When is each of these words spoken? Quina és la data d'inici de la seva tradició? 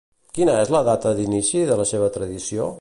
Quina 0.37 0.55
és 0.61 0.71
la 0.75 0.81
data 0.87 1.13
d'inici 1.21 1.63
de 1.73 1.81
la 1.83 1.89
seva 1.93 2.13
tradició? 2.19 2.69